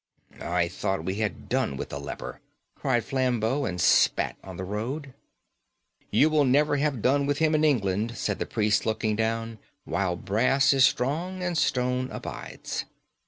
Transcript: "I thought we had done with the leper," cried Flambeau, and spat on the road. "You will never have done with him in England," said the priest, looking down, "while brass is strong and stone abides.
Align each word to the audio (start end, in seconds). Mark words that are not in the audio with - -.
"I 0.41 0.67
thought 0.67 1.05
we 1.05 1.17
had 1.19 1.47
done 1.47 1.77
with 1.77 1.89
the 1.89 1.99
leper," 1.99 2.41
cried 2.73 3.05
Flambeau, 3.05 3.65
and 3.65 3.79
spat 3.79 4.35
on 4.43 4.57
the 4.57 4.63
road. 4.63 5.13
"You 6.09 6.27
will 6.27 6.43
never 6.43 6.77
have 6.77 7.03
done 7.03 7.27
with 7.27 7.37
him 7.37 7.53
in 7.53 7.63
England," 7.63 8.17
said 8.17 8.39
the 8.39 8.47
priest, 8.47 8.83
looking 8.87 9.15
down, 9.15 9.59
"while 9.85 10.15
brass 10.15 10.73
is 10.73 10.85
strong 10.87 11.43
and 11.43 11.55
stone 11.55 12.09
abides. 12.09 12.85